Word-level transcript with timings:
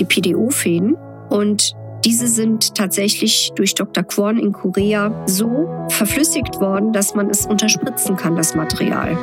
die 0.00 0.04
PDO-Fäden. 0.04 0.96
Und 1.28 1.74
diese 2.04 2.26
sind 2.26 2.74
tatsächlich 2.74 3.52
durch 3.54 3.74
Dr. 3.74 4.02
Kwon 4.02 4.38
in 4.38 4.52
Korea 4.52 5.24
so 5.26 5.68
verflüssigt 5.90 6.60
worden, 6.60 6.92
dass 6.92 7.14
man 7.14 7.28
es 7.28 7.46
unterspritzen 7.46 8.16
kann, 8.16 8.36
das 8.36 8.54
Material. 8.54 9.16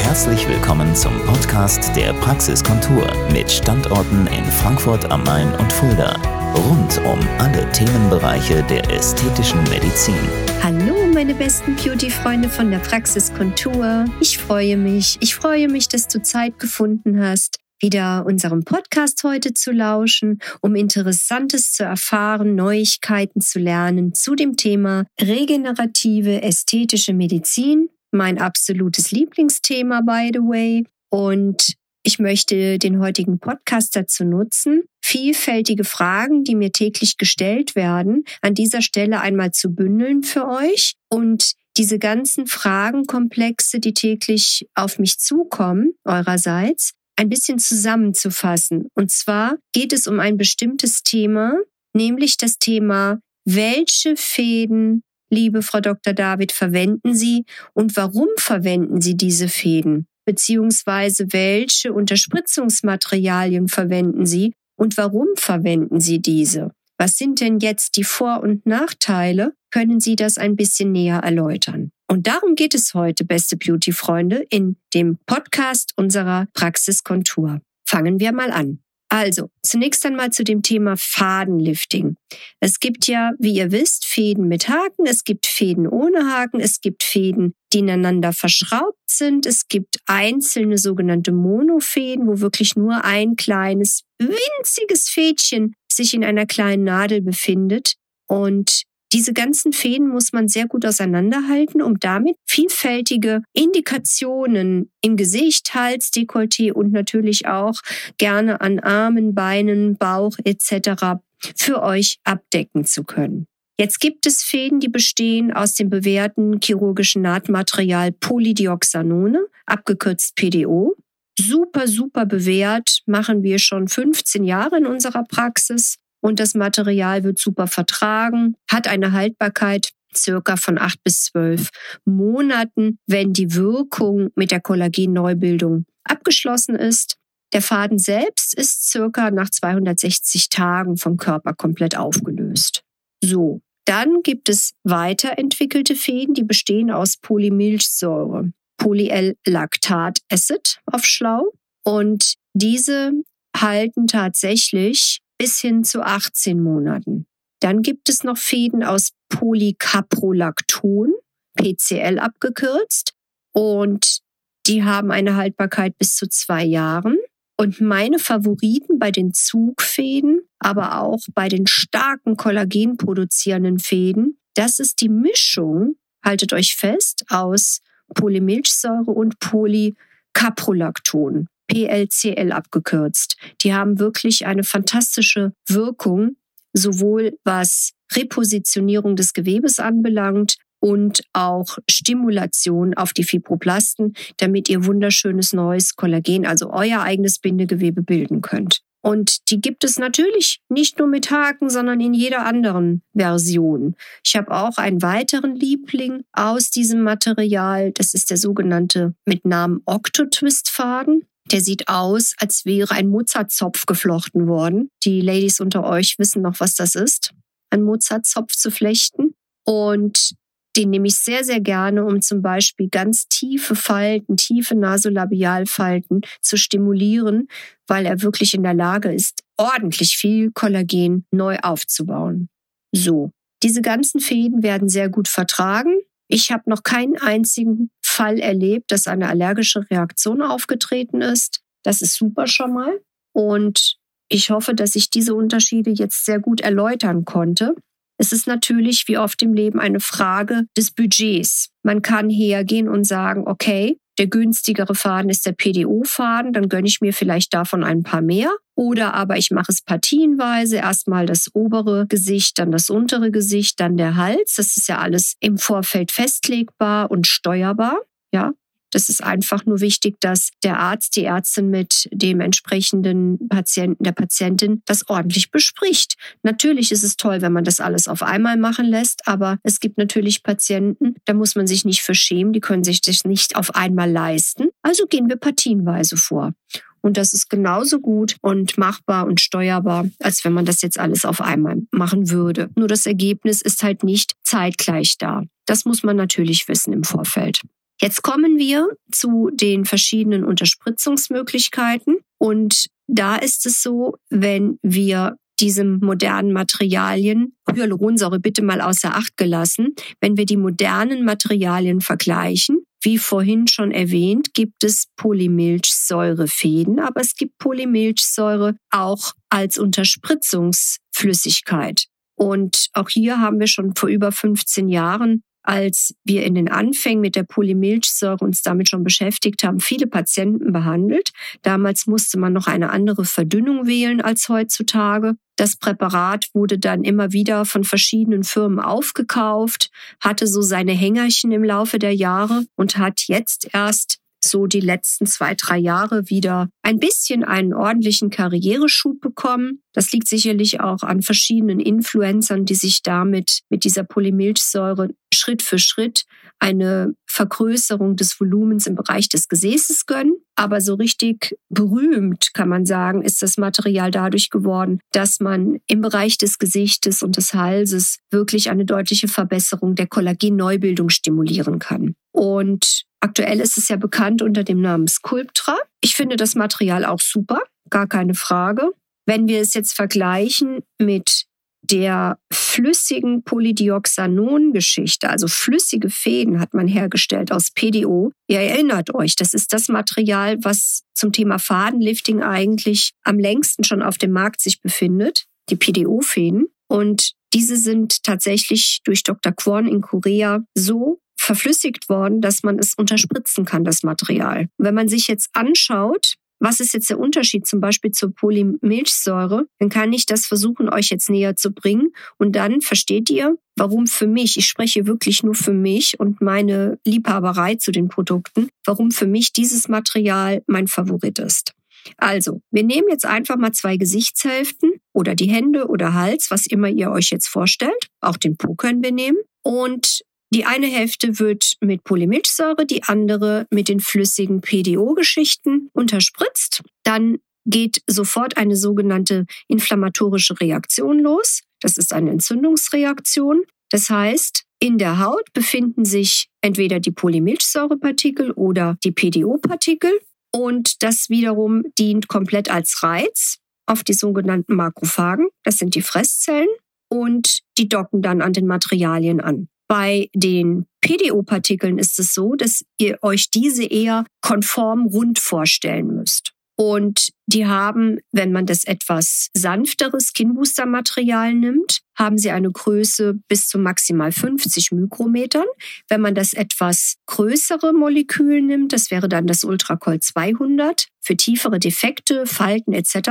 Herzlich 0.00 0.48
willkommen 0.48 0.94
zum 0.96 1.12
Podcast 1.26 1.94
der 1.94 2.12
Praxiskontur 2.14 3.06
mit 3.32 3.50
Standorten 3.50 4.26
in 4.26 4.44
Frankfurt 4.44 5.10
am 5.10 5.22
Main 5.22 5.48
und 5.54 5.72
Fulda. 5.72 6.16
Rund 6.54 6.98
um 7.04 7.18
alle 7.38 7.70
Themenbereiche 7.72 8.64
der 8.64 8.90
ästhetischen 8.90 9.62
Medizin. 9.64 10.18
Hallo, 10.62 10.94
meine 11.12 11.34
besten 11.34 11.76
Beauty-Freunde 11.76 12.48
von 12.48 12.70
der 12.70 12.78
Praxiskontur. 12.78 14.06
Ich 14.20 14.38
freue 14.38 14.76
mich. 14.76 15.18
Ich 15.20 15.36
freue 15.36 15.68
mich, 15.68 15.88
dass 15.88 16.08
du 16.08 16.20
Zeit 16.22 16.58
gefunden 16.58 17.22
hast, 17.22 17.60
wieder 17.80 18.24
unserem 18.26 18.64
Podcast 18.64 19.22
heute 19.24 19.54
zu 19.54 19.72
lauschen, 19.72 20.40
um 20.60 20.74
Interessantes 20.74 21.72
zu 21.72 21.84
erfahren, 21.84 22.54
Neuigkeiten 22.54 23.40
zu 23.40 23.58
lernen 23.58 24.14
zu 24.14 24.34
dem 24.34 24.56
Thema 24.56 25.04
regenerative 25.20 26.42
ästhetische 26.42 27.14
Medizin. 27.14 27.88
Mein 28.10 28.38
absolutes 28.38 29.10
Lieblingsthema, 29.10 30.00
by 30.00 30.30
the 30.32 30.40
way. 30.40 30.84
Und 31.10 31.74
ich 32.02 32.18
möchte 32.18 32.78
den 32.78 33.00
heutigen 33.00 33.38
Podcast 33.38 33.94
dazu 33.94 34.24
nutzen, 34.24 34.84
vielfältige 35.02 35.84
Fragen, 35.84 36.44
die 36.44 36.54
mir 36.54 36.72
täglich 36.72 37.16
gestellt 37.16 37.76
werden, 37.76 38.24
an 38.40 38.54
dieser 38.54 38.82
Stelle 38.82 39.20
einmal 39.20 39.52
zu 39.52 39.70
bündeln 39.70 40.22
für 40.22 40.48
euch 40.48 40.94
und 41.08 41.52
diese 41.76 41.98
ganzen 41.98 42.46
Fragenkomplexe, 42.46 43.78
die 43.78 43.94
täglich 43.94 44.66
auf 44.74 44.98
mich 44.98 45.18
zukommen, 45.18 45.92
eurerseits, 46.04 46.92
ein 47.18 47.28
bisschen 47.28 47.58
zusammenzufassen. 47.58 48.88
Und 48.94 49.10
zwar 49.10 49.56
geht 49.72 49.92
es 49.92 50.06
um 50.06 50.20
ein 50.20 50.36
bestimmtes 50.36 51.02
Thema, 51.02 51.58
nämlich 51.92 52.36
das 52.36 52.58
Thema, 52.58 53.18
welche 53.44 54.16
Fäden, 54.16 55.02
liebe 55.30 55.62
Frau 55.62 55.80
Dr. 55.80 56.14
David, 56.14 56.52
verwenden 56.52 57.14
Sie 57.14 57.44
und 57.74 57.96
warum 57.96 58.28
verwenden 58.36 59.00
Sie 59.00 59.16
diese 59.16 59.48
Fäden? 59.48 60.06
Beziehungsweise 60.26 61.26
welche 61.30 61.92
Unterspritzungsmaterialien 61.92 63.66
verwenden 63.68 64.24
Sie 64.24 64.52
und 64.78 64.96
warum 64.96 65.26
verwenden 65.36 66.00
Sie 66.00 66.20
diese? 66.20 66.70
Was 66.98 67.16
sind 67.16 67.40
denn 67.40 67.58
jetzt 67.58 67.96
die 67.96 68.04
Vor- 68.04 68.42
und 68.42 68.64
Nachteile? 68.64 69.54
Können 69.72 69.98
Sie 69.98 70.14
das 70.14 70.38
ein 70.38 70.54
bisschen 70.54 70.92
näher 70.92 71.18
erläutern? 71.18 71.90
Und 72.10 72.26
darum 72.26 72.54
geht 72.54 72.74
es 72.74 72.94
heute, 72.94 73.24
beste 73.24 73.56
Beauty-Freunde, 73.56 74.46
in 74.48 74.76
dem 74.94 75.18
Podcast 75.26 75.92
unserer 75.96 76.48
Praxiskontur. 76.54 77.60
Fangen 77.86 78.18
wir 78.18 78.32
mal 78.32 78.50
an. 78.50 78.80
Also, 79.10 79.50
zunächst 79.62 80.04
einmal 80.04 80.30
zu 80.30 80.44
dem 80.44 80.62
Thema 80.62 80.96
Fadenlifting. 80.98 82.16
Es 82.60 82.78
gibt 82.78 83.06
ja, 83.06 83.32
wie 83.38 83.54
ihr 83.54 83.72
wisst, 83.72 84.04
Fäden 84.04 84.48
mit 84.48 84.68
Haken, 84.68 85.06
es 85.06 85.24
gibt 85.24 85.46
Fäden 85.46 85.86
ohne 85.86 86.30
Haken, 86.30 86.60
es 86.60 86.82
gibt 86.82 87.02
Fäden, 87.02 87.54
die 87.72 87.78
ineinander 87.78 88.34
verschraubt 88.34 88.98
sind, 89.06 89.46
es 89.46 89.68
gibt 89.68 89.96
einzelne 90.06 90.76
sogenannte 90.76 91.32
Monofäden, 91.32 92.26
wo 92.26 92.40
wirklich 92.40 92.76
nur 92.76 93.02
ein 93.02 93.36
kleines, 93.36 94.02
winziges 94.18 95.08
Fädchen 95.08 95.74
sich 95.90 96.12
in 96.12 96.22
einer 96.22 96.44
kleinen 96.44 96.84
Nadel 96.84 97.22
befindet. 97.22 97.94
Und 98.26 98.82
diese 99.12 99.32
ganzen 99.32 99.72
Fäden 99.72 100.08
muss 100.08 100.32
man 100.32 100.48
sehr 100.48 100.66
gut 100.66 100.84
auseinanderhalten, 100.84 101.80
um 101.80 101.98
damit 101.98 102.36
vielfältige 102.46 103.42
Indikationen 103.54 104.90
im 105.00 105.16
Gesicht, 105.16 105.74
Hals, 105.74 106.10
Dekolleté 106.10 106.72
und 106.72 106.92
natürlich 106.92 107.46
auch 107.46 107.80
gerne 108.18 108.60
an 108.60 108.78
Armen, 108.80 109.34
Beinen, 109.34 109.96
Bauch 109.96 110.36
etc. 110.44 111.20
für 111.56 111.82
euch 111.82 112.18
abdecken 112.24 112.84
zu 112.84 113.04
können. 113.04 113.46
Jetzt 113.80 114.00
gibt 114.00 114.26
es 114.26 114.42
Fäden, 114.42 114.80
die 114.80 114.88
bestehen 114.88 115.52
aus 115.52 115.74
dem 115.74 115.88
bewährten 115.88 116.58
chirurgischen 116.60 117.22
Nahtmaterial 117.22 118.10
Polydioxanone, 118.10 119.46
abgekürzt 119.66 120.34
PDO. 120.34 120.96
Super, 121.38 121.86
super 121.86 122.26
bewährt, 122.26 123.02
machen 123.06 123.44
wir 123.44 123.60
schon 123.60 123.86
15 123.86 124.42
Jahre 124.42 124.78
in 124.78 124.86
unserer 124.86 125.22
Praxis 125.22 125.96
und 126.20 126.40
das 126.40 126.54
Material 126.54 127.24
wird 127.24 127.38
super 127.38 127.66
vertragen, 127.66 128.56
hat 128.70 128.88
eine 128.88 129.12
Haltbarkeit 129.12 129.90
circa 130.14 130.56
von 130.56 130.78
acht 130.78 131.02
bis 131.04 131.24
zwölf 131.24 131.70
Monaten, 132.04 132.98
wenn 133.06 133.32
die 133.32 133.54
Wirkung 133.54 134.30
mit 134.34 134.50
der 134.50 134.60
Kollagenneubildung 134.60 135.84
abgeschlossen 136.04 136.74
ist. 136.74 137.16
Der 137.52 137.62
Faden 137.62 137.98
selbst 137.98 138.54
ist 138.54 138.90
circa 138.90 139.30
nach 139.30 139.48
260 139.48 140.48
Tagen 140.48 140.96
vom 140.96 141.16
Körper 141.16 141.54
komplett 141.54 141.96
aufgelöst. 141.96 142.82
So. 143.22 143.60
Dann 143.84 144.22
gibt 144.22 144.50
es 144.50 144.74
weiterentwickelte 144.84 145.96
Fäden, 145.96 146.34
die 146.34 146.42
bestehen 146.42 146.90
aus 146.90 147.16
Polymilchsäure, 147.16 148.52
Polyl-Lactat-Acid 148.76 150.80
auf 150.84 151.06
Schlau. 151.06 151.54
Und 151.84 152.34
diese 152.52 153.12
halten 153.56 154.06
tatsächlich 154.06 155.20
bis 155.38 155.60
hin 155.60 155.84
zu 155.84 156.02
18 156.02 156.60
Monaten. 156.60 157.26
Dann 157.60 157.82
gibt 157.82 158.08
es 158.08 158.24
noch 158.24 158.38
Fäden 158.38 158.82
aus 158.82 159.10
Polycaprolacton, 159.30 161.12
PCL 161.56 162.18
abgekürzt, 162.18 163.14
und 163.52 164.18
die 164.66 164.82
haben 164.84 165.10
eine 165.10 165.36
Haltbarkeit 165.36 165.96
bis 165.98 166.14
zu 166.14 166.28
zwei 166.28 166.64
Jahren. 166.64 167.16
Und 167.56 167.80
meine 167.80 168.18
Favoriten 168.20 169.00
bei 169.00 169.10
den 169.10 169.34
Zugfäden, 169.34 170.42
aber 170.60 171.00
auch 171.00 171.18
bei 171.34 171.48
den 171.48 171.66
starken 171.66 172.36
Kollagen 172.36 172.96
produzierenden 172.96 173.80
Fäden, 173.80 174.38
das 174.54 174.78
ist 174.78 175.00
die 175.00 175.08
Mischung, 175.08 175.96
haltet 176.24 176.52
euch 176.52 176.76
fest, 176.76 177.24
aus 177.30 177.80
Polymilchsäure 178.14 179.10
und 179.10 179.40
Polycaprolacton. 179.40 181.48
PLCL 181.68 182.52
abgekürzt. 182.52 183.36
Die 183.62 183.74
haben 183.74 183.98
wirklich 183.98 184.46
eine 184.46 184.64
fantastische 184.64 185.52
Wirkung, 185.68 186.36
sowohl 186.72 187.38
was 187.44 187.92
Repositionierung 188.12 189.16
des 189.16 189.32
Gewebes 189.32 189.78
anbelangt 189.78 190.56
und 190.80 191.22
auch 191.32 191.78
Stimulation 191.90 192.94
auf 192.94 193.12
die 193.12 193.24
Fibroblasten, 193.24 194.14
damit 194.36 194.68
ihr 194.68 194.84
wunderschönes 194.84 195.52
neues 195.52 195.96
Kollagen, 195.96 196.46
also 196.46 196.70
euer 196.70 197.02
eigenes 197.02 197.38
Bindegewebe 197.38 198.02
bilden 198.02 198.40
könnt. 198.40 198.80
Und 199.00 199.50
die 199.50 199.60
gibt 199.60 199.84
es 199.84 199.98
natürlich 199.98 200.60
nicht 200.68 200.98
nur 200.98 201.06
mit 201.06 201.30
Haken, 201.30 201.70
sondern 201.70 202.00
in 202.00 202.14
jeder 202.14 202.44
anderen 202.44 203.02
Version. 203.14 203.94
Ich 204.24 204.34
habe 204.36 204.50
auch 204.50 204.76
einen 204.76 205.02
weiteren 205.02 205.54
Liebling 205.54 206.24
aus 206.32 206.70
diesem 206.70 207.02
Material. 207.02 207.92
Das 207.92 208.12
ist 208.12 208.30
der 208.30 208.36
sogenannte 208.36 209.14
mit 209.24 209.44
Namen 209.44 209.82
Octotwist-Faden. 209.84 211.22
Der 211.50 211.60
sieht 211.62 211.88
aus, 211.88 212.34
als 212.38 212.64
wäre 212.66 212.94
ein 212.94 213.08
Mozartzopf 213.08 213.86
geflochten 213.86 214.46
worden. 214.46 214.90
Die 215.04 215.20
Ladies 215.20 215.60
unter 215.60 215.84
euch 215.84 216.18
wissen 216.18 216.42
noch, 216.42 216.60
was 216.60 216.74
das 216.74 216.94
ist, 216.94 217.32
ein 217.70 217.82
Mozartzopf 217.82 218.54
zu 218.54 218.70
flechten. 218.70 219.34
Und 219.64 220.32
den 220.76 220.90
nehme 220.90 221.08
ich 221.08 221.16
sehr, 221.16 221.44
sehr 221.44 221.60
gerne, 221.60 222.04
um 222.04 222.20
zum 222.20 222.42
Beispiel 222.42 222.88
ganz 222.88 223.26
tiefe 223.28 223.74
Falten, 223.74 224.36
tiefe 224.36 224.74
Nasolabialfalten 224.74 226.20
zu 226.40 226.56
stimulieren, 226.56 227.48
weil 227.86 228.06
er 228.06 228.22
wirklich 228.22 228.54
in 228.54 228.62
der 228.62 228.74
Lage 228.74 229.12
ist, 229.12 229.42
ordentlich 229.56 230.16
viel 230.16 230.52
Kollagen 230.52 231.26
neu 231.30 231.56
aufzubauen. 231.62 232.48
So, 232.92 233.32
diese 233.62 233.82
ganzen 233.82 234.20
Fäden 234.20 234.62
werden 234.62 234.88
sehr 234.88 235.08
gut 235.08 235.28
vertragen. 235.28 235.94
Ich 236.28 236.50
habe 236.50 236.70
noch 236.70 236.82
keinen 236.82 237.16
einzigen 237.16 237.90
Fall 238.02 238.38
erlebt, 238.38 238.92
dass 238.92 239.06
eine 239.06 239.28
allergische 239.28 239.88
Reaktion 239.90 240.42
aufgetreten 240.42 241.22
ist. 241.22 241.60
Das 241.82 242.02
ist 242.02 242.16
super 242.16 242.46
schon 242.46 242.74
mal. 242.74 243.00
Und 243.32 243.96
ich 244.28 244.50
hoffe, 244.50 244.74
dass 244.74 244.94
ich 244.94 245.10
diese 245.10 245.34
Unterschiede 245.34 245.90
jetzt 245.90 246.24
sehr 246.24 246.38
gut 246.38 246.60
erläutern 246.60 247.24
konnte. 247.24 247.74
Es 248.18 248.32
ist 248.32 248.46
natürlich 248.46 249.04
wie 249.06 249.16
oft 249.16 249.40
im 249.42 249.54
Leben 249.54 249.78
eine 249.78 250.00
Frage 250.00 250.64
des 250.76 250.90
Budgets. 250.90 251.70
Man 251.82 252.02
kann 252.02 252.28
hergehen 252.28 252.88
und 252.88 253.04
sagen, 253.04 253.44
okay, 253.46 253.96
der 254.18 254.26
günstigere 254.26 254.96
Faden 254.96 255.30
ist 255.30 255.46
der 255.46 255.52
PDO-Faden, 255.52 256.52
dann 256.52 256.68
gönne 256.68 256.88
ich 256.88 257.00
mir 257.00 257.12
vielleicht 257.12 257.54
davon 257.54 257.84
ein 257.84 258.02
paar 258.02 258.20
mehr. 258.20 258.50
Oder 258.78 259.12
aber 259.12 259.36
ich 259.38 259.50
mache 259.50 259.72
es 259.72 259.82
partienweise, 259.82 260.76
erstmal 260.76 261.26
das 261.26 261.52
obere 261.52 262.06
Gesicht, 262.06 262.60
dann 262.60 262.70
das 262.70 262.90
untere 262.90 263.32
Gesicht, 263.32 263.80
dann 263.80 263.96
der 263.96 264.14
Hals. 264.14 264.54
Das 264.54 264.76
ist 264.76 264.88
ja 264.88 264.98
alles 264.98 265.34
im 265.40 265.58
Vorfeld 265.58 266.12
festlegbar 266.12 267.10
und 267.10 267.26
steuerbar. 267.26 267.98
Ja, 268.32 268.52
das 268.92 269.08
ist 269.08 269.20
einfach 269.20 269.66
nur 269.66 269.80
wichtig, 269.80 270.20
dass 270.20 270.50
der 270.62 270.78
Arzt, 270.78 271.16
die 271.16 271.24
Ärztin 271.24 271.70
mit 271.70 272.08
dem 272.12 272.40
entsprechenden 272.40 273.48
Patienten, 273.48 274.04
der 274.04 274.12
Patientin 274.12 274.82
das 274.86 275.08
ordentlich 275.08 275.50
bespricht. 275.50 276.14
Natürlich 276.44 276.92
ist 276.92 277.02
es 277.02 277.16
toll, 277.16 277.42
wenn 277.42 277.52
man 277.52 277.64
das 277.64 277.80
alles 277.80 278.06
auf 278.06 278.22
einmal 278.22 278.56
machen 278.56 278.86
lässt, 278.86 279.26
aber 279.26 279.58
es 279.64 279.80
gibt 279.80 279.98
natürlich 279.98 280.44
Patienten, 280.44 281.16
da 281.24 281.34
muss 281.34 281.56
man 281.56 281.66
sich 281.66 281.84
nicht 281.84 282.02
verschämen, 282.02 282.52
die 282.52 282.60
können 282.60 282.84
sich 282.84 283.00
das 283.00 283.24
nicht 283.24 283.56
auf 283.56 283.74
einmal 283.74 284.08
leisten. 284.08 284.68
Also 284.82 285.06
gehen 285.06 285.28
wir 285.28 285.36
partienweise 285.36 286.16
vor. 286.16 286.52
Und 287.00 287.16
das 287.16 287.32
ist 287.32 287.48
genauso 287.48 288.00
gut 288.00 288.36
und 288.40 288.78
machbar 288.78 289.26
und 289.26 289.40
steuerbar, 289.40 290.08
als 290.20 290.44
wenn 290.44 290.52
man 290.52 290.64
das 290.64 290.82
jetzt 290.82 290.98
alles 290.98 291.24
auf 291.24 291.40
einmal 291.40 291.82
machen 291.90 292.30
würde. 292.30 292.70
Nur 292.76 292.88
das 292.88 293.06
Ergebnis 293.06 293.62
ist 293.62 293.82
halt 293.82 294.04
nicht 294.04 294.34
zeitgleich 294.42 295.16
da. 295.18 295.42
Das 295.66 295.84
muss 295.84 296.02
man 296.02 296.16
natürlich 296.16 296.68
wissen 296.68 296.92
im 296.92 297.04
Vorfeld. 297.04 297.60
Jetzt 298.00 298.22
kommen 298.22 298.58
wir 298.58 298.88
zu 299.10 299.50
den 299.52 299.84
verschiedenen 299.84 300.44
Unterspritzungsmöglichkeiten. 300.44 302.18
Und 302.38 302.86
da 303.08 303.36
ist 303.36 303.66
es 303.66 303.82
so, 303.82 304.16
wenn 304.30 304.78
wir 304.82 305.36
diese 305.60 305.84
modernen 305.84 306.52
Materialien, 306.52 307.56
Hyaluronsäure 307.68 308.38
bitte 308.38 308.62
mal 308.62 308.80
außer 308.80 309.16
Acht 309.16 309.36
gelassen, 309.36 309.94
wenn 310.20 310.36
wir 310.36 310.46
die 310.46 310.56
modernen 310.56 311.24
Materialien 311.24 312.00
vergleichen, 312.00 312.84
wie 313.02 313.18
vorhin 313.18 313.68
schon 313.68 313.92
erwähnt, 313.92 314.54
gibt 314.54 314.82
es 314.84 315.08
Polymilchsäurefäden, 315.16 317.00
aber 317.00 317.20
es 317.20 317.34
gibt 317.34 317.58
Polymilchsäure 317.58 318.76
auch 318.90 319.32
als 319.50 319.76
Unterspritzungsflüssigkeit. 319.78 322.06
Und 322.34 322.88
auch 322.92 323.08
hier 323.08 323.40
haben 323.40 323.58
wir 323.58 323.66
schon 323.66 323.96
vor 323.96 324.08
über 324.08 324.30
15 324.32 324.88
Jahren 324.88 325.42
als 325.68 326.14
wir 326.24 326.44
in 326.44 326.54
den 326.54 326.70
Anfängen 326.70 327.20
mit 327.20 327.36
der 327.36 327.42
Polymilchsäure 327.42 328.42
uns 328.42 328.62
damit 328.62 328.88
schon 328.88 329.04
beschäftigt 329.04 329.62
haben, 329.64 329.80
viele 329.80 330.06
Patienten 330.06 330.72
behandelt. 330.72 331.28
Damals 331.60 332.06
musste 332.06 332.38
man 332.38 332.54
noch 332.54 332.68
eine 332.68 332.88
andere 332.88 333.26
Verdünnung 333.26 333.86
wählen 333.86 334.22
als 334.22 334.48
heutzutage. 334.48 335.34
Das 335.56 335.76
Präparat 335.76 336.48
wurde 336.54 336.78
dann 336.78 337.04
immer 337.04 337.32
wieder 337.32 337.66
von 337.66 337.84
verschiedenen 337.84 338.44
Firmen 338.44 338.80
aufgekauft, 338.80 339.90
hatte 340.20 340.46
so 340.46 340.62
seine 340.62 340.92
Hängerchen 340.92 341.52
im 341.52 341.64
Laufe 341.64 341.98
der 341.98 342.14
Jahre 342.14 342.64
und 342.74 342.96
hat 342.96 343.24
jetzt 343.26 343.68
erst 343.74 344.20
so 344.40 344.66
die 344.66 344.80
letzten 344.80 345.26
zwei, 345.26 345.54
drei 345.54 345.78
Jahre 345.78 346.28
wieder 346.30 346.68
ein 346.82 346.98
bisschen 346.98 347.44
einen 347.44 347.74
ordentlichen 347.74 348.30
Karriereschub 348.30 349.20
bekommen. 349.20 349.82
Das 349.92 350.12
liegt 350.12 350.28
sicherlich 350.28 350.80
auch 350.80 351.02
an 351.02 351.22
verschiedenen 351.22 351.80
Influencern, 351.80 352.64
die 352.64 352.74
sich 352.74 353.02
damit 353.02 353.60
mit 353.68 353.84
dieser 353.84 354.04
Polymilchsäure 354.04 355.10
Schritt 355.32 355.62
für 355.62 355.78
Schritt 355.78 356.24
eine 356.60 357.14
Vergrößerung 357.26 358.16
des 358.16 358.38
Volumens 358.38 358.86
im 358.86 358.94
Bereich 358.94 359.28
des 359.28 359.48
Gesäßes 359.48 360.06
gönnen. 360.06 360.36
Aber 360.56 360.80
so 360.80 360.94
richtig 360.94 361.56
berühmt, 361.68 362.52
kann 362.52 362.68
man 362.68 362.84
sagen, 362.84 363.22
ist 363.22 363.42
das 363.42 363.58
Material 363.58 364.10
dadurch 364.10 364.50
geworden, 364.50 364.98
dass 365.12 365.38
man 365.38 365.78
im 365.86 366.00
Bereich 366.00 366.36
des 366.36 366.58
Gesichtes 366.58 367.22
und 367.22 367.36
des 367.36 367.54
Halses 367.54 368.18
wirklich 368.30 368.70
eine 368.70 368.84
deutliche 368.84 369.28
Verbesserung 369.28 369.94
der 369.94 370.08
Kollagenneubildung 370.08 371.10
stimulieren 371.10 371.78
kann. 371.78 372.14
Und 372.32 373.04
aktuell 373.20 373.60
ist 373.60 373.78
es 373.78 373.88
ja 373.88 373.96
bekannt 373.96 374.42
unter 374.42 374.64
dem 374.64 374.80
Namen 374.80 375.06
Sculptra. 375.06 375.76
Ich 376.00 376.16
finde 376.16 376.36
das 376.36 376.54
Material 376.54 377.04
auch 377.04 377.20
super, 377.20 377.60
gar 377.90 378.08
keine 378.08 378.34
Frage. 378.34 378.90
Wenn 379.26 379.46
wir 379.46 379.60
es 379.60 379.74
jetzt 379.74 379.94
vergleichen 379.94 380.80
mit 380.98 381.44
der 381.90 382.38
flüssigen 382.52 383.42
Polydioxanon-Geschichte, 383.42 385.28
also 385.28 385.48
flüssige 385.48 386.10
Fäden 386.10 386.60
hat 386.60 386.74
man 386.74 386.86
hergestellt 386.86 387.50
aus 387.50 387.70
PDO. 387.70 388.32
Ihr 388.46 388.60
erinnert 388.60 389.14
euch, 389.14 389.36
das 389.36 389.54
ist 389.54 389.72
das 389.72 389.88
Material, 389.88 390.58
was 390.62 391.02
zum 391.14 391.32
Thema 391.32 391.58
Fadenlifting 391.58 392.42
eigentlich 392.42 393.12
am 393.24 393.38
längsten 393.38 393.84
schon 393.84 394.02
auf 394.02 394.18
dem 394.18 394.32
Markt 394.32 394.60
sich 394.60 394.80
befindet, 394.80 395.46
die 395.70 395.76
PDO-Fäden. 395.76 396.66
Und 396.88 397.32
diese 397.52 397.76
sind 397.76 398.22
tatsächlich 398.22 399.00
durch 399.04 399.22
Dr. 399.22 399.52
Kwon 399.52 399.86
in 399.86 400.00
Korea 400.00 400.60
so 400.74 401.20
verflüssigt 401.36 402.08
worden, 402.08 402.40
dass 402.40 402.62
man 402.62 402.78
es 402.78 402.94
unterspritzen 402.94 403.64
kann, 403.64 403.84
das 403.84 404.02
Material. 404.02 404.68
Wenn 404.76 404.94
man 404.94 405.08
sich 405.08 405.28
jetzt 405.28 405.48
anschaut, 405.52 406.34
was 406.60 406.80
ist 406.80 406.92
jetzt 406.92 407.10
der 407.10 407.18
Unterschied 407.18 407.66
zum 407.66 407.80
Beispiel 407.80 408.10
zur 408.10 408.34
Polymilchsäure? 408.34 409.66
Dann 409.78 409.88
kann 409.88 410.12
ich 410.12 410.26
das 410.26 410.46
versuchen, 410.46 410.88
euch 410.88 411.08
jetzt 411.10 411.30
näher 411.30 411.56
zu 411.56 411.72
bringen. 411.72 412.12
Und 412.38 412.56
dann 412.56 412.80
versteht 412.80 413.30
ihr, 413.30 413.56
warum 413.76 414.06
für 414.06 414.26
mich, 414.26 414.56
ich 414.56 414.66
spreche 414.66 415.06
wirklich 415.06 415.42
nur 415.42 415.54
für 415.54 415.72
mich 415.72 416.18
und 416.18 416.40
meine 416.40 416.98
Liebhaberei 417.04 417.76
zu 417.76 417.92
den 417.92 418.08
Produkten, 418.08 418.68
warum 418.84 419.10
für 419.10 419.26
mich 419.26 419.52
dieses 419.52 419.88
Material 419.88 420.62
mein 420.66 420.88
Favorit 420.88 421.38
ist. 421.38 421.74
Also, 422.16 422.62
wir 422.70 422.84
nehmen 422.84 423.08
jetzt 423.10 423.26
einfach 423.26 423.56
mal 423.56 423.72
zwei 423.72 423.96
Gesichtshälften 423.96 424.92
oder 425.12 425.34
die 425.34 425.50
Hände 425.50 425.88
oder 425.88 426.14
Hals, 426.14 426.50
was 426.50 426.66
immer 426.66 426.88
ihr 426.88 427.10
euch 427.10 427.30
jetzt 427.30 427.48
vorstellt. 427.48 428.08
Auch 428.20 428.36
den 428.36 428.56
Po 428.56 428.74
können 428.74 429.02
wir 429.02 429.12
nehmen. 429.12 429.38
Und 429.62 430.22
die 430.50 430.64
eine 430.64 430.86
Hälfte 430.86 431.38
wird 431.38 431.74
mit 431.80 432.04
Polymilchsäure, 432.04 432.86
die 432.86 433.02
andere 433.02 433.66
mit 433.70 433.88
den 433.88 434.00
flüssigen 434.00 434.60
PDO-Geschichten 434.60 435.90
unterspritzt. 435.92 436.82
Dann 437.04 437.38
geht 437.66 438.02
sofort 438.06 438.56
eine 438.56 438.76
sogenannte 438.76 439.44
inflammatorische 439.68 440.58
Reaktion 440.58 441.18
los. 441.18 441.60
Das 441.80 441.96
ist 441.98 442.12
eine 442.12 442.30
Entzündungsreaktion. 442.30 443.64
Das 443.90 444.08
heißt, 444.08 444.64
in 444.80 444.98
der 444.98 445.18
Haut 445.18 445.52
befinden 445.52 446.04
sich 446.04 446.48
entweder 446.60 447.00
die 447.00 447.10
Polymilchsäurepartikel 447.10 448.52
oder 448.52 448.96
die 449.04 449.12
PDO-Partikel. 449.12 450.18
Und 450.50 451.02
das 451.02 451.28
wiederum 451.28 451.82
dient 451.98 452.28
komplett 452.28 452.70
als 452.70 453.02
Reiz 453.02 453.58
auf 453.86 454.02
die 454.02 454.14
sogenannten 454.14 454.74
Makrophagen. 454.74 455.48
Das 455.64 455.76
sind 455.76 455.94
die 455.94 456.02
Fresszellen. 456.02 456.68
Und 457.10 457.60
die 457.78 457.88
docken 457.88 458.22
dann 458.22 458.42
an 458.42 458.52
den 458.52 458.66
Materialien 458.66 459.40
an. 459.40 459.68
Bei 459.88 460.28
den 460.34 460.86
PDO-Partikeln 461.00 461.98
ist 461.98 462.18
es 462.18 462.34
so, 462.34 462.54
dass 462.54 462.84
ihr 462.98 463.18
euch 463.22 463.50
diese 463.50 463.84
eher 463.84 464.24
konform 464.42 465.06
rund 465.06 465.38
vorstellen 465.38 466.08
müsst. 466.08 466.52
Und 466.76 467.30
die 467.46 467.66
haben, 467.66 468.18
wenn 468.30 468.52
man 468.52 468.66
das 468.66 468.84
etwas 468.84 469.48
sanftere 469.52 470.20
Skinbooster-Material 470.20 471.52
nimmt, 471.54 472.02
haben 472.16 472.38
sie 472.38 472.50
eine 472.50 472.70
Größe 472.70 473.34
bis 473.48 473.66
zu 473.66 473.78
maximal 473.78 474.30
50 474.30 474.92
Mikrometern. 474.92 475.66
Wenn 476.08 476.20
man 476.20 476.36
das 476.36 476.52
etwas 476.52 477.16
größere 477.26 477.92
Molekül 477.92 478.62
nimmt, 478.62 478.92
das 478.92 479.10
wäre 479.10 479.28
dann 479.28 479.48
das 479.48 479.64
Ultracol 479.64 480.20
200 480.20 481.08
für 481.20 481.36
tiefere 481.36 481.80
Defekte, 481.80 482.46
Falten 482.46 482.92
etc., 482.92 483.30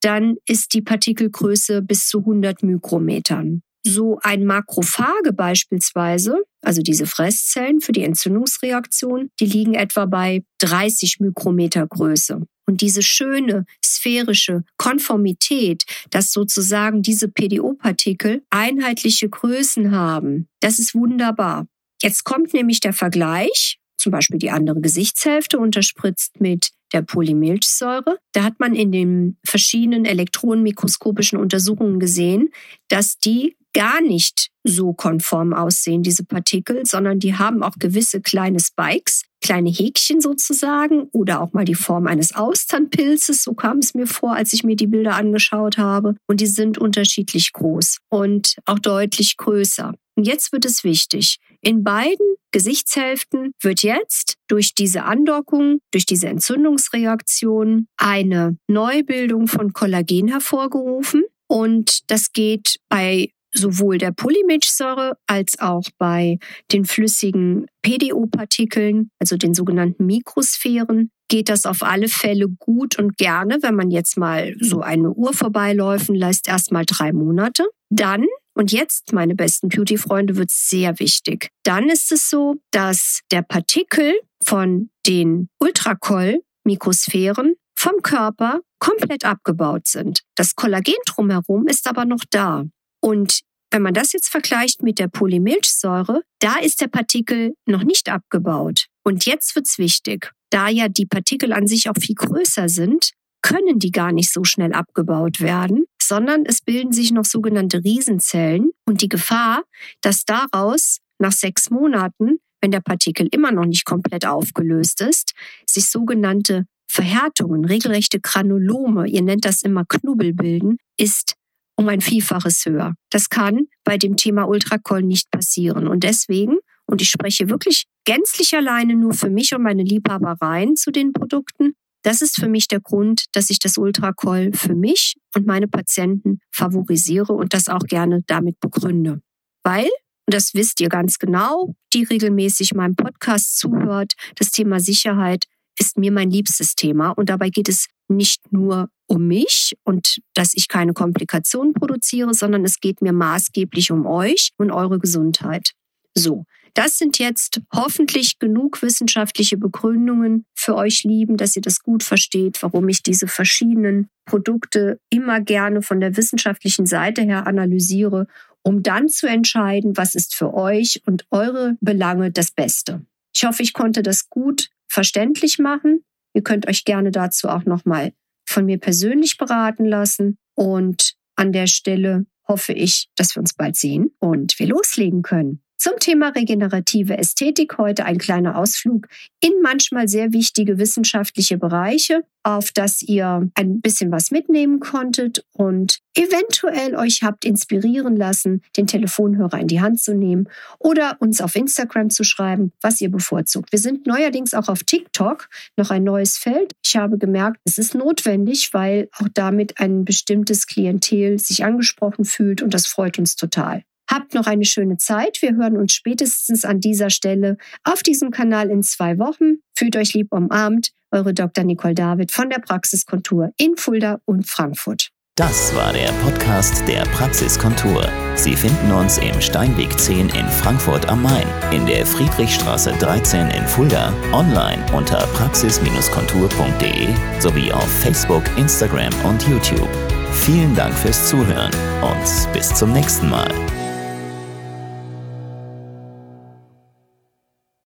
dann 0.00 0.36
ist 0.46 0.72
die 0.72 0.82
Partikelgröße 0.82 1.82
bis 1.82 2.06
zu 2.06 2.20
100 2.20 2.62
Mikrometern 2.62 3.62
so 3.92 4.18
ein 4.22 4.44
Makrophage 4.44 5.32
beispielsweise, 5.32 6.44
also 6.62 6.82
diese 6.82 7.06
Fresszellen 7.06 7.80
für 7.80 7.92
die 7.92 8.04
Entzündungsreaktion, 8.04 9.30
die 9.40 9.46
liegen 9.46 9.74
etwa 9.74 10.06
bei 10.06 10.44
30 10.58 11.20
Mikrometer 11.20 11.86
Größe. 11.86 12.42
Und 12.68 12.80
diese 12.80 13.02
schöne 13.02 13.64
sphärische 13.84 14.64
Konformität, 14.76 15.84
dass 16.10 16.32
sozusagen 16.32 17.02
diese 17.02 17.28
PDO-Partikel 17.28 18.42
einheitliche 18.50 19.28
Größen 19.28 19.92
haben, 19.92 20.48
das 20.60 20.78
ist 20.78 20.94
wunderbar. 20.94 21.66
Jetzt 22.02 22.24
kommt 22.24 22.52
nämlich 22.52 22.80
der 22.80 22.92
Vergleich, 22.92 23.78
zum 23.96 24.12
Beispiel 24.12 24.38
die 24.38 24.50
andere 24.50 24.80
Gesichtshälfte 24.80 25.58
unterspritzt 25.58 26.40
mit 26.40 26.70
der 26.92 27.02
Polymilchsäure. 27.02 28.18
Da 28.32 28.44
hat 28.44 28.60
man 28.60 28.74
in 28.74 28.92
den 28.92 29.38
verschiedenen 29.44 30.04
elektronenmikroskopischen 30.04 31.38
Untersuchungen 31.38 31.98
gesehen, 31.98 32.50
dass 32.88 33.18
die 33.18 33.56
gar 33.76 34.00
nicht 34.00 34.48
so 34.64 34.94
konform 34.94 35.52
aussehen, 35.52 36.02
diese 36.02 36.24
Partikel, 36.24 36.86
sondern 36.86 37.18
die 37.18 37.36
haben 37.36 37.62
auch 37.62 37.74
gewisse 37.78 38.22
kleine 38.22 38.58
Spikes, 38.58 39.22
kleine 39.42 39.68
Häkchen 39.68 40.22
sozusagen 40.22 41.08
oder 41.12 41.42
auch 41.42 41.52
mal 41.52 41.66
die 41.66 41.74
Form 41.74 42.06
eines 42.06 42.34
Austernpilzes. 42.34 43.42
So 43.42 43.52
kam 43.52 43.78
es 43.78 43.92
mir 43.92 44.06
vor, 44.06 44.34
als 44.34 44.54
ich 44.54 44.64
mir 44.64 44.76
die 44.76 44.86
Bilder 44.86 45.14
angeschaut 45.14 45.76
habe. 45.76 46.16
Und 46.26 46.40
die 46.40 46.46
sind 46.46 46.78
unterschiedlich 46.78 47.52
groß 47.52 47.98
und 48.08 48.56
auch 48.64 48.78
deutlich 48.78 49.36
größer. 49.36 49.92
Und 50.14 50.26
jetzt 50.26 50.52
wird 50.52 50.64
es 50.64 50.82
wichtig. 50.82 51.36
In 51.60 51.84
beiden 51.84 52.26
Gesichtshälften 52.52 53.52
wird 53.60 53.82
jetzt 53.82 54.36
durch 54.48 54.74
diese 54.74 55.04
Andockung, 55.04 55.80
durch 55.90 56.06
diese 56.06 56.28
Entzündungsreaktion 56.28 57.88
eine 57.98 58.56
Neubildung 58.68 59.48
von 59.48 59.74
Kollagen 59.74 60.28
hervorgerufen. 60.28 61.24
Und 61.48 62.10
das 62.10 62.32
geht 62.32 62.78
bei 62.88 63.30
sowohl 63.56 63.98
der 63.98 64.12
Polymilchsäure 64.12 65.16
als 65.26 65.58
auch 65.58 65.84
bei 65.98 66.38
den 66.72 66.84
flüssigen 66.84 67.66
PDO-Partikeln, 67.82 69.10
also 69.18 69.36
den 69.36 69.54
sogenannten 69.54 70.06
Mikrosphären, 70.06 71.10
geht 71.28 71.48
das 71.48 71.66
auf 71.66 71.82
alle 71.82 72.08
Fälle 72.08 72.48
gut 72.48 72.98
und 72.98 73.16
gerne, 73.16 73.58
wenn 73.62 73.74
man 73.74 73.90
jetzt 73.90 74.16
mal 74.16 74.54
so 74.60 74.80
eine 74.80 75.10
Uhr 75.10 75.32
vorbeiläufen 75.32 76.14
lässt, 76.14 76.48
erst 76.48 76.72
mal 76.72 76.84
drei 76.86 77.12
Monate. 77.12 77.66
Dann, 77.90 78.26
und 78.54 78.72
jetzt, 78.72 79.12
meine 79.12 79.34
besten 79.34 79.68
Beauty-Freunde, 79.68 80.36
wird 80.36 80.50
es 80.50 80.68
sehr 80.68 80.98
wichtig. 80.98 81.50
Dann 81.64 81.88
ist 81.88 82.12
es 82.12 82.30
so, 82.30 82.56
dass 82.70 83.20
der 83.30 83.42
Partikel 83.42 84.14
von 84.44 84.90
den 85.06 85.48
Ultrakoll-Mikrosphären 85.60 87.54
vom 87.78 88.02
Körper 88.02 88.60
komplett 88.78 89.24
abgebaut 89.24 89.86
sind. 89.86 90.22
Das 90.34 90.54
Kollagen 90.54 90.94
drumherum 91.06 91.66
ist 91.66 91.86
aber 91.86 92.04
noch 92.04 92.24
da. 92.30 92.64
Und 93.00 93.40
wenn 93.70 93.82
man 93.82 93.94
das 93.94 94.12
jetzt 94.12 94.28
vergleicht 94.28 94.82
mit 94.82 94.98
der 94.98 95.08
Polymilchsäure, 95.08 96.22
da 96.38 96.58
ist 96.58 96.80
der 96.80 96.88
Partikel 96.88 97.54
noch 97.66 97.82
nicht 97.82 98.08
abgebaut. 98.08 98.86
Und 99.02 99.26
jetzt 99.26 99.54
wird's 99.54 99.78
wichtig. 99.78 100.32
Da 100.50 100.68
ja 100.68 100.88
die 100.88 101.06
Partikel 101.06 101.52
an 101.52 101.66
sich 101.66 101.90
auch 101.90 101.96
viel 101.98 102.14
größer 102.14 102.68
sind, 102.68 103.10
können 103.42 103.78
die 103.78 103.90
gar 103.90 104.12
nicht 104.12 104.32
so 104.32 104.44
schnell 104.44 104.72
abgebaut 104.72 105.40
werden, 105.40 105.84
sondern 106.02 106.44
es 106.46 106.60
bilden 106.60 106.92
sich 106.92 107.12
noch 107.12 107.24
sogenannte 107.24 107.82
Riesenzellen 107.84 108.70
und 108.86 109.02
die 109.02 109.08
Gefahr, 109.08 109.62
dass 110.00 110.24
daraus 110.24 110.98
nach 111.18 111.32
sechs 111.32 111.70
Monaten, 111.70 112.38
wenn 112.60 112.70
der 112.70 112.80
Partikel 112.80 113.28
immer 113.30 113.52
noch 113.52 113.64
nicht 113.64 113.84
komplett 113.84 114.26
aufgelöst 114.26 115.00
ist, 115.00 115.32
sich 115.66 115.86
sogenannte 115.86 116.66
Verhärtungen, 116.88 117.64
regelrechte 117.64 118.20
Granulome, 118.20 119.08
ihr 119.08 119.22
nennt 119.22 119.44
das 119.44 119.62
immer 119.62 119.84
Knubbel 119.84 120.32
bilden, 120.32 120.78
ist 120.96 121.34
um 121.76 121.88
ein 121.88 122.00
Vielfaches 122.00 122.64
höher. 122.64 122.94
Das 123.10 123.28
kann 123.28 123.66
bei 123.84 123.98
dem 123.98 124.16
Thema 124.16 124.44
Ultrakoll 124.44 125.02
nicht 125.02 125.30
passieren. 125.30 125.86
Und 125.86 126.04
deswegen, 126.04 126.56
und 126.86 127.02
ich 127.02 127.08
spreche 127.08 127.48
wirklich 127.48 127.84
gänzlich 128.04 128.54
alleine 128.56 128.94
nur 128.94 129.12
für 129.12 129.30
mich 129.30 129.54
und 129.54 129.62
meine 129.62 129.82
Liebhabereien 129.82 130.76
zu 130.76 130.90
den 130.90 131.12
Produkten, 131.12 131.74
das 132.02 132.22
ist 132.22 132.36
für 132.36 132.48
mich 132.48 132.68
der 132.68 132.80
Grund, 132.80 133.24
dass 133.32 133.50
ich 133.50 133.58
das 133.58 133.78
Ultrakoll 133.78 134.52
für 134.54 134.76
mich 134.76 135.16
und 135.34 135.44
meine 135.44 135.66
Patienten 135.66 136.38
favorisiere 136.52 137.32
und 137.32 137.52
das 137.52 137.68
auch 137.68 137.82
gerne 137.82 138.22
damit 138.28 138.60
begründe. 138.60 139.20
Weil, 139.64 139.88
und 140.26 140.34
das 140.34 140.54
wisst 140.54 140.80
ihr 140.80 140.88
ganz 140.88 141.18
genau, 141.18 141.74
die 141.92 142.04
regelmäßig 142.04 142.74
meinem 142.74 142.94
Podcast 142.94 143.58
zuhört, 143.58 144.12
das 144.36 144.52
Thema 144.52 144.78
Sicherheit 144.78 145.46
ist 145.78 145.98
mir 145.98 146.12
mein 146.12 146.30
liebstes 146.30 146.74
Thema 146.74 147.10
und 147.10 147.28
dabei 147.28 147.50
geht 147.50 147.68
es 147.68 147.88
nicht 148.08 148.52
nur 148.52 148.88
um 149.06 149.26
mich 149.26 149.76
und 149.84 150.18
dass 150.34 150.52
ich 150.54 150.68
keine 150.68 150.92
Komplikationen 150.92 151.72
produziere, 151.72 152.34
sondern 152.34 152.64
es 152.64 152.80
geht 152.80 153.02
mir 153.02 153.12
maßgeblich 153.12 153.90
um 153.90 154.06
euch 154.06 154.50
und 154.58 154.70
eure 154.70 154.98
Gesundheit. 154.98 155.72
So, 156.14 156.44
das 156.74 156.98
sind 156.98 157.18
jetzt 157.18 157.60
hoffentlich 157.74 158.38
genug 158.38 158.82
wissenschaftliche 158.82 159.56
Begründungen 159.56 160.44
für 160.54 160.74
euch 160.76 161.04
lieben, 161.04 161.36
dass 161.36 161.56
ihr 161.56 161.62
das 161.62 161.80
gut 161.80 162.02
versteht, 162.02 162.62
warum 162.62 162.88
ich 162.88 163.02
diese 163.02 163.28
verschiedenen 163.28 164.08
Produkte 164.26 165.00
immer 165.10 165.40
gerne 165.40 165.82
von 165.82 166.00
der 166.00 166.16
wissenschaftlichen 166.16 166.86
Seite 166.86 167.22
her 167.22 167.46
analysiere, 167.46 168.26
um 168.62 168.82
dann 168.82 169.08
zu 169.08 169.26
entscheiden, 169.26 169.96
was 169.96 170.14
ist 170.14 170.34
für 170.34 170.52
euch 170.52 171.02
und 171.06 171.24
eure 171.30 171.76
Belange 171.80 172.30
das 172.30 172.50
Beste. 172.50 173.06
Ich 173.34 173.44
hoffe, 173.44 173.62
ich 173.62 173.72
konnte 173.72 174.02
das 174.02 174.28
gut 174.28 174.70
verständlich 174.96 175.58
machen. 175.58 176.06
Ihr 176.32 176.42
könnt 176.42 176.66
euch 176.68 176.86
gerne 176.86 177.10
dazu 177.10 177.50
auch 177.50 177.66
nochmal 177.66 178.14
von 178.48 178.64
mir 178.64 178.78
persönlich 178.78 179.36
beraten 179.36 179.84
lassen. 179.84 180.38
Und 180.54 181.16
an 181.34 181.52
der 181.52 181.66
Stelle 181.66 182.24
hoffe 182.48 182.72
ich, 182.72 183.10
dass 183.14 183.36
wir 183.36 183.40
uns 183.40 183.52
bald 183.52 183.76
sehen 183.76 184.16
und 184.20 184.58
wir 184.58 184.68
loslegen 184.68 185.20
können. 185.20 185.62
Zum 185.78 185.98
Thema 186.00 186.30
regenerative 186.30 187.18
Ästhetik 187.18 187.76
heute 187.76 188.06
ein 188.06 188.16
kleiner 188.16 188.56
Ausflug 188.56 189.08
in 189.40 189.52
manchmal 189.62 190.08
sehr 190.08 190.32
wichtige 190.32 190.78
wissenschaftliche 190.78 191.58
Bereiche, 191.58 192.22
auf 192.42 192.72
das 192.72 193.02
ihr 193.02 193.50
ein 193.54 193.80
bisschen 193.82 194.10
was 194.10 194.30
mitnehmen 194.30 194.80
konntet 194.80 195.44
und 195.52 195.98
eventuell 196.14 196.96
euch 196.96 197.20
habt 197.22 197.44
inspirieren 197.44 198.16
lassen, 198.16 198.62
den 198.78 198.86
Telefonhörer 198.86 199.58
in 199.58 199.66
die 199.66 199.82
Hand 199.82 200.00
zu 200.00 200.14
nehmen 200.14 200.48
oder 200.78 201.18
uns 201.20 201.42
auf 201.42 201.54
Instagram 201.54 202.08
zu 202.08 202.24
schreiben, 202.24 202.72
was 202.80 202.98
ihr 203.02 203.10
bevorzugt. 203.10 203.70
Wir 203.70 203.78
sind 203.78 204.06
neuerdings 204.06 204.54
auch 204.54 204.68
auf 204.68 204.82
TikTok, 204.82 205.50
noch 205.76 205.90
ein 205.90 206.04
neues 206.04 206.38
Feld. 206.38 206.72
Ich 206.82 206.96
habe 206.96 207.18
gemerkt, 207.18 207.60
es 207.64 207.76
ist 207.76 207.94
notwendig, 207.94 208.70
weil 208.72 209.10
auch 209.18 209.28
damit 209.34 209.78
ein 209.78 210.06
bestimmtes 210.06 210.66
Klientel 210.66 211.38
sich 211.38 211.64
angesprochen 211.64 212.24
fühlt 212.24 212.62
und 212.62 212.72
das 212.72 212.86
freut 212.86 213.18
uns 213.18 213.36
total. 213.36 213.82
Habt 214.10 214.34
noch 214.34 214.46
eine 214.46 214.64
schöne 214.64 214.96
Zeit. 214.96 215.42
Wir 215.42 215.56
hören 215.56 215.76
uns 215.76 215.92
spätestens 215.92 216.64
an 216.64 216.80
dieser 216.80 217.10
Stelle 217.10 217.56
auf 217.84 218.02
diesem 218.02 218.30
Kanal 218.30 218.70
in 218.70 218.82
zwei 218.82 219.18
Wochen. 219.18 219.58
Fühlt 219.76 219.96
euch 219.96 220.14
lieb 220.14 220.32
umarmt. 220.32 220.90
Eure 221.10 221.34
Dr. 221.34 221.64
Nicole 221.64 221.94
David 221.94 222.32
von 222.32 222.50
der 222.50 222.58
Praxiskontur 222.58 223.52
in 223.58 223.76
Fulda 223.76 224.20
und 224.24 224.46
Frankfurt. 224.46 225.10
Das 225.38 225.74
war 225.74 225.92
der 225.92 226.10
Podcast 226.24 226.88
der 226.88 227.02
Praxiskontur. 227.02 228.08
Sie 228.36 228.56
finden 228.56 228.90
uns 228.90 229.18
im 229.18 229.38
Steinweg 229.38 229.98
10 229.98 230.30
in 230.30 230.48
Frankfurt 230.48 231.10
am 231.10 231.22
Main, 231.22 231.46
in 231.72 231.84
der 231.84 232.06
Friedrichstraße 232.06 232.92
13 232.98 233.50
in 233.50 233.66
Fulda, 233.66 234.14
online 234.32 234.82
unter 234.94 235.18
praxis-kontur.de 235.34 237.08
sowie 237.38 237.70
auf 237.70 237.90
Facebook, 238.00 238.44
Instagram 238.56 239.12
und 239.24 239.46
YouTube. 239.46 239.90
Vielen 240.32 240.74
Dank 240.74 240.94
fürs 240.94 241.28
Zuhören 241.28 241.70
und 242.00 242.52
bis 242.54 242.72
zum 242.72 242.94
nächsten 242.94 243.28
Mal. 243.28 243.52